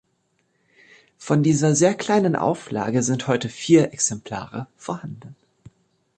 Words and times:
Von 1.19 1.43
dieser 1.43 1.75
sehr 1.75 1.93
kleinen 1.93 2.35
Auflage 2.35 3.03
sind 3.03 3.27
heute 3.27 3.49
vier 3.49 3.93
Exemplare 3.93 4.65
vorhanden. 4.75 5.35